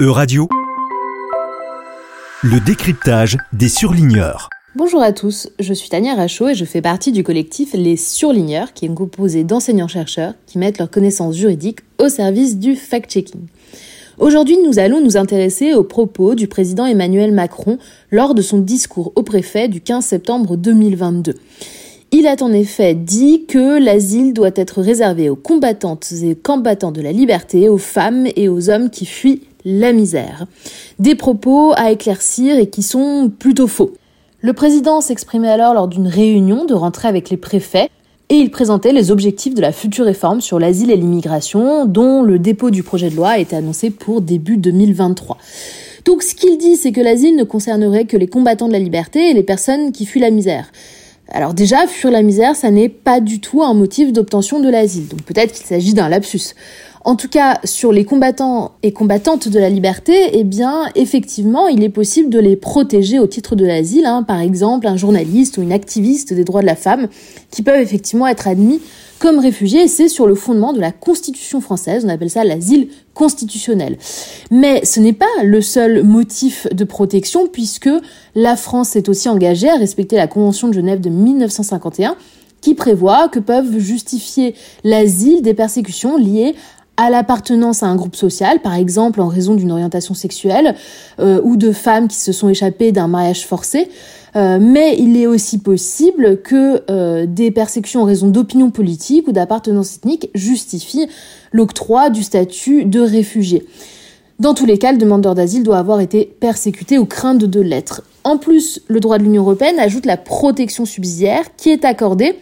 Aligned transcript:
E-Radio, 0.00 0.48
le 2.44 2.64
décryptage 2.64 3.36
des 3.52 3.68
surligneurs. 3.68 4.48
Bonjour 4.76 5.02
à 5.02 5.10
tous, 5.10 5.48
je 5.58 5.74
suis 5.74 5.88
Tania 5.88 6.14
Rachaud 6.14 6.50
et 6.50 6.54
je 6.54 6.64
fais 6.64 6.80
partie 6.80 7.10
du 7.10 7.24
collectif 7.24 7.70
Les 7.74 7.96
Surligneurs, 7.96 8.74
qui 8.74 8.84
est 8.84 8.94
composé 8.94 9.42
d'enseignants-chercheurs 9.42 10.34
qui 10.46 10.58
mettent 10.58 10.78
leurs 10.78 10.92
connaissances 10.92 11.34
juridiques 11.34 11.80
au 11.98 12.08
service 12.08 12.58
du 12.58 12.76
fact-checking. 12.76 13.40
Aujourd'hui, 14.18 14.56
nous 14.64 14.78
allons 14.78 15.00
nous 15.00 15.16
intéresser 15.16 15.74
aux 15.74 15.82
propos 15.82 16.36
du 16.36 16.46
président 16.46 16.86
Emmanuel 16.86 17.32
Macron 17.32 17.78
lors 18.12 18.36
de 18.36 18.42
son 18.42 18.58
discours 18.58 19.10
au 19.16 19.24
préfet 19.24 19.66
du 19.66 19.80
15 19.80 20.04
septembre 20.04 20.56
2022. 20.56 21.34
Il 22.20 22.26
a 22.26 22.34
en 22.40 22.52
effet 22.52 22.96
dit 22.96 23.44
que 23.46 23.78
l'asile 23.78 24.32
doit 24.32 24.50
être 24.56 24.82
réservé 24.82 25.30
aux 25.30 25.36
combattantes 25.36 26.10
et 26.24 26.34
combattants 26.34 26.90
de 26.90 27.00
la 27.00 27.12
liberté, 27.12 27.68
aux 27.68 27.78
femmes 27.78 28.26
et 28.34 28.48
aux 28.48 28.70
hommes 28.70 28.90
qui 28.90 29.06
fuient 29.06 29.42
la 29.64 29.92
misère. 29.92 30.46
Des 30.98 31.14
propos 31.14 31.74
à 31.76 31.92
éclaircir 31.92 32.58
et 32.58 32.68
qui 32.70 32.82
sont 32.82 33.30
plutôt 33.38 33.68
faux. 33.68 33.92
Le 34.40 34.52
président 34.52 35.00
s'exprimait 35.00 35.48
alors 35.48 35.74
lors 35.74 35.86
d'une 35.86 36.08
réunion 36.08 36.64
de 36.64 36.74
rentrée 36.74 37.06
avec 37.06 37.30
les 37.30 37.36
préfets 37.36 37.88
et 38.30 38.34
il 38.34 38.50
présentait 38.50 38.92
les 38.92 39.12
objectifs 39.12 39.54
de 39.54 39.62
la 39.62 39.70
future 39.70 40.06
réforme 40.06 40.40
sur 40.40 40.58
l'asile 40.58 40.90
et 40.90 40.96
l'immigration 40.96 41.86
dont 41.86 42.22
le 42.22 42.40
dépôt 42.40 42.70
du 42.70 42.82
projet 42.82 43.10
de 43.10 43.14
loi 43.14 43.28
a 43.28 43.38
été 43.38 43.54
annoncé 43.54 43.90
pour 43.90 44.22
début 44.22 44.56
2023. 44.56 45.38
Donc 46.04 46.24
ce 46.24 46.34
qu'il 46.34 46.58
dit, 46.58 46.74
c'est 46.74 46.90
que 46.90 47.00
l'asile 47.00 47.36
ne 47.36 47.44
concernerait 47.44 48.06
que 48.06 48.16
les 48.16 48.26
combattants 48.26 48.66
de 48.66 48.72
la 48.72 48.80
liberté 48.80 49.30
et 49.30 49.34
les 49.34 49.44
personnes 49.44 49.92
qui 49.92 50.04
fuient 50.04 50.18
la 50.18 50.32
misère. 50.32 50.72
Alors 51.30 51.52
déjà, 51.54 51.86
fuir 51.86 52.10
la 52.10 52.22
misère, 52.22 52.56
ça 52.56 52.70
n'est 52.70 52.88
pas 52.88 53.20
du 53.20 53.40
tout 53.40 53.62
un 53.62 53.74
motif 53.74 54.12
d'obtention 54.12 54.60
de 54.60 54.68
l'asile. 54.68 55.08
Donc 55.08 55.22
peut-être 55.22 55.52
qu'il 55.52 55.66
s'agit 55.66 55.94
d'un 55.94 56.08
lapsus. 56.08 56.54
En 57.08 57.16
tout 57.16 57.28
cas, 57.28 57.58
sur 57.64 57.90
les 57.90 58.04
combattants 58.04 58.72
et 58.82 58.92
combattantes 58.92 59.48
de 59.48 59.58
la 59.58 59.70
liberté, 59.70 60.28
eh 60.34 60.44
bien, 60.44 60.90
effectivement, 60.94 61.66
il 61.66 61.82
est 61.82 61.88
possible 61.88 62.28
de 62.28 62.38
les 62.38 62.54
protéger 62.54 63.18
au 63.18 63.26
titre 63.26 63.56
de 63.56 63.64
l'asile. 63.64 64.04
Hein. 64.04 64.24
Par 64.24 64.40
exemple, 64.40 64.86
un 64.86 64.98
journaliste 64.98 65.56
ou 65.56 65.62
une 65.62 65.72
activiste 65.72 66.34
des 66.34 66.44
droits 66.44 66.60
de 66.60 66.66
la 66.66 66.76
femme 66.76 67.08
qui 67.50 67.62
peuvent 67.62 67.80
effectivement 67.80 68.26
être 68.26 68.46
admis 68.46 68.82
comme 69.20 69.38
réfugiés, 69.38 69.84
et 69.84 69.88
c'est 69.88 70.08
sur 70.10 70.26
le 70.26 70.34
fondement 70.34 70.74
de 70.74 70.80
la 70.80 70.92
Constitution 70.92 71.62
française, 71.62 72.04
on 72.04 72.10
appelle 72.10 72.28
ça 72.28 72.44
l'asile 72.44 72.88
constitutionnel. 73.14 73.96
Mais 74.50 74.84
ce 74.84 75.00
n'est 75.00 75.14
pas 75.14 75.24
le 75.42 75.62
seul 75.62 76.04
motif 76.04 76.66
de 76.72 76.84
protection, 76.84 77.48
puisque 77.48 77.88
la 78.34 78.54
France 78.54 78.90
s'est 78.90 79.08
aussi 79.08 79.30
engagée 79.30 79.70
à 79.70 79.76
respecter 79.76 80.16
la 80.16 80.26
Convention 80.26 80.68
de 80.68 80.74
Genève 80.74 81.00
de 81.00 81.08
1951, 81.08 82.16
qui 82.60 82.74
prévoit 82.74 83.28
que 83.28 83.38
peuvent 83.38 83.78
justifier 83.78 84.54
l'asile 84.84 85.42
des 85.42 85.54
persécutions 85.54 86.16
liées 86.16 86.54
à 86.98 87.10
l'appartenance 87.10 87.82
à 87.82 87.86
un 87.86 87.96
groupe 87.96 88.16
social, 88.16 88.60
par 88.60 88.74
exemple 88.74 89.20
en 89.20 89.28
raison 89.28 89.54
d'une 89.54 89.70
orientation 89.70 90.14
sexuelle, 90.14 90.74
euh, 91.20 91.40
ou 91.44 91.56
de 91.56 91.72
femmes 91.72 92.08
qui 92.08 92.16
se 92.16 92.32
sont 92.32 92.48
échappées 92.48 92.90
d'un 92.90 93.06
mariage 93.06 93.46
forcé, 93.46 93.88
euh, 94.36 94.58
mais 94.60 94.96
il 94.98 95.16
est 95.16 95.28
aussi 95.28 95.58
possible 95.58 96.42
que 96.42 96.82
euh, 96.90 97.24
des 97.26 97.52
persécutions 97.52 98.02
en 98.02 98.04
raison 98.04 98.28
d'opinion 98.28 98.70
politique 98.70 99.28
ou 99.28 99.32
d'appartenance 99.32 99.94
ethnique 99.94 100.28
justifient 100.34 101.08
l'octroi 101.52 102.10
du 102.10 102.24
statut 102.24 102.84
de 102.84 103.00
réfugié. 103.00 103.64
Dans 104.40 104.54
tous 104.54 104.66
les 104.66 104.78
cas, 104.78 104.92
le 104.92 104.98
demandeur 104.98 105.36
d'asile 105.36 105.62
doit 105.62 105.78
avoir 105.78 106.00
été 106.00 106.24
persécuté 106.40 106.98
ou 106.98 107.06
crainte 107.06 107.44
de 107.44 107.60
l'être. 107.60 108.02
En 108.24 108.38
plus, 108.38 108.82
le 108.88 108.98
droit 108.98 109.18
de 109.18 109.22
l'Union 109.22 109.42
européenne 109.42 109.78
ajoute 109.78 110.04
la 110.04 110.16
protection 110.16 110.84
subsidiaire 110.84 111.44
qui 111.56 111.70
est 111.70 111.84
accordée 111.84 112.36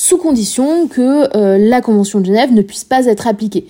sous 0.00 0.16
condition 0.16 0.88
que 0.88 1.36
euh, 1.36 1.58
la 1.58 1.82
Convention 1.82 2.20
de 2.20 2.24
Genève 2.24 2.54
ne 2.54 2.62
puisse 2.62 2.84
pas 2.84 3.04
être 3.04 3.26
appliquée. 3.26 3.66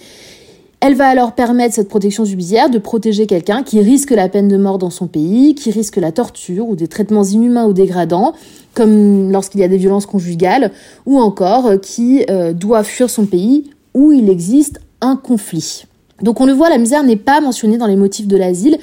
Elle 0.78 0.94
va 0.94 1.08
alors 1.08 1.32
permettre 1.32 1.74
cette 1.74 1.88
protection 1.88 2.24
subsidiaire 2.24 2.70
de 2.70 2.78
protéger 2.78 3.26
quelqu'un 3.26 3.64
qui 3.64 3.80
risque 3.80 4.12
la 4.12 4.28
peine 4.28 4.46
de 4.46 4.56
mort 4.56 4.78
dans 4.78 4.90
son 4.90 5.08
pays, 5.08 5.56
qui 5.56 5.72
risque 5.72 5.96
la 5.96 6.12
torture 6.12 6.68
ou 6.68 6.76
des 6.76 6.86
traitements 6.86 7.24
inhumains 7.24 7.66
ou 7.66 7.72
dégradants, 7.72 8.34
comme 8.74 9.32
lorsqu'il 9.32 9.60
y 9.60 9.64
a 9.64 9.68
des 9.68 9.76
violences 9.76 10.06
conjugales, 10.06 10.70
ou 11.04 11.18
encore 11.18 11.66
euh, 11.66 11.78
qui 11.78 12.24
euh, 12.30 12.52
doit 12.52 12.84
fuir 12.84 13.10
son 13.10 13.26
pays 13.26 13.68
où 13.94 14.12
il 14.12 14.30
existe 14.30 14.80
un 15.00 15.16
conflit. 15.16 15.86
Donc 16.22 16.40
on 16.40 16.46
le 16.46 16.52
voit, 16.52 16.68
la 16.68 16.78
misère 16.78 17.02
n'est 17.02 17.16
pas 17.16 17.40
mentionnée 17.40 17.76
dans 17.76 17.88
les 17.88 17.96
motifs 17.96 18.28
de 18.28 18.36
l'asile. 18.36 18.78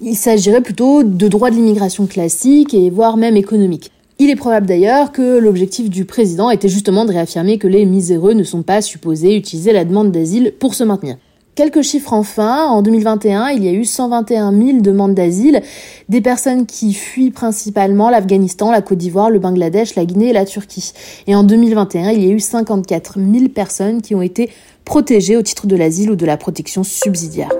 Il 0.00 0.16
s'agirait 0.16 0.62
plutôt 0.62 1.04
de 1.04 1.28
droits 1.28 1.50
de 1.50 1.54
l'immigration 1.54 2.06
classique 2.06 2.74
et 2.74 2.90
voire 2.90 3.16
même 3.16 3.36
économique. 3.36 3.92
Il 4.22 4.30
est 4.30 4.36
probable 4.36 4.68
d'ailleurs 4.68 5.10
que 5.10 5.38
l'objectif 5.38 5.90
du 5.90 6.04
président 6.04 6.48
était 6.48 6.68
justement 6.68 7.04
de 7.04 7.10
réaffirmer 7.10 7.58
que 7.58 7.66
les 7.66 7.84
miséreux 7.84 8.34
ne 8.34 8.44
sont 8.44 8.62
pas 8.62 8.80
supposés 8.80 9.34
utiliser 9.34 9.72
la 9.72 9.84
demande 9.84 10.12
d'asile 10.12 10.54
pour 10.60 10.74
se 10.74 10.84
maintenir. 10.84 11.16
Quelques 11.56 11.82
chiffres 11.82 12.12
enfin. 12.12 12.66
En 12.68 12.82
2021, 12.82 13.48
il 13.48 13.64
y 13.64 13.68
a 13.68 13.72
eu 13.72 13.84
121 13.84 14.52
000 14.52 14.80
demandes 14.80 15.14
d'asile, 15.14 15.60
des 16.08 16.20
personnes 16.20 16.66
qui 16.66 16.94
fuient 16.94 17.32
principalement 17.32 18.10
l'Afghanistan, 18.10 18.70
la 18.70 18.80
Côte 18.80 18.98
d'Ivoire, 18.98 19.28
le 19.28 19.40
Bangladesh, 19.40 19.96
la 19.96 20.04
Guinée 20.04 20.28
et 20.28 20.32
la 20.32 20.44
Turquie. 20.44 20.92
Et 21.26 21.34
en 21.34 21.42
2021, 21.42 22.10
il 22.10 22.22
y 22.22 22.30
a 22.30 22.32
eu 22.32 22.38
54 22.38 23.18
000 23.18 23.48
personnes 23.48 24.02
qui 24.02 24.14
ont 24.14 24.22
été 24.22 24.50
protégées 24.84 25.36
au 25.36 25.42
titre 25.42 25.66
de 25.66 25.74
l'asile 25.74 26.12
ou 26.12 26.16
de 26.16 26.26
la 26.26 26.36
protection 26.36 26.84
subsidiaire. 26.84 27.50